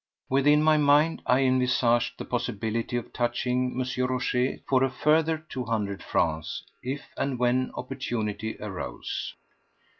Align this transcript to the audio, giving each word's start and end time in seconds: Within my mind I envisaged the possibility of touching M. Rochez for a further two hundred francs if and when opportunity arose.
Within 0.31 0.63
my 0.63 0.77
mind 0.77 1.21
I 1.27 1.41
envisaged 1.41 2.17
the 2.17 2.25
possibility 2.25 2.97
of 2.97 3.13
touching 3.13 3.79
M. 3.79 4.05
Rochez 4.07 4.59
for 4.67 4.81
a 4.83 4.89
further 4.89 5.37
two 5.47 5.65
hundred 5.65 6.01
francs 6.01 6.63
if 6.81 7.03
and 7.17 7.37
when 7.37 7.69
opportunity 7.75 8.57
arose. 8.59 9.35